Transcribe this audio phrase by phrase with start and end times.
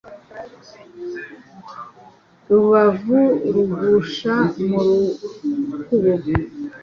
[2.49, 3.21] Rukabu
[3.53, 4.35] rugusha
[4.69, 4.81] mu
[5.69, 6.13] rukubo,